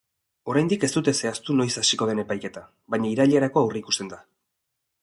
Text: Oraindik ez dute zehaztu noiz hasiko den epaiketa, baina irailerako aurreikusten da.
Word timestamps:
Oraindik 0.53 0.85
ez 0.87 0.89
dute 0.95 1.13
zehaztu 1.21 1.57
noiz 1.59 1.69
hasiko 1.83 2.09
den 2.11 2.23
epaiketa, 2.25 2.65
baina 2.95 3.13
irailerako 3.13 3.65
aurreikusten 3.67 4.13
da. 4.17 4.25